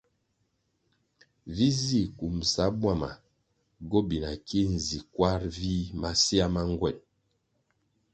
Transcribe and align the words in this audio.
Vi 1.55 1.67
zih 1.81 2.07
kumbʼsa 2.17 2.63
bwama 2.79 3.09
gobina 3.91 4.31
ki 4.47 4.61
zi 4.85 4.99
kwar 5.13 5.41
vih 5.55 5.85
masea 6.01 6.47
ma 6.53 6.61
ngwen. 6.71 6.97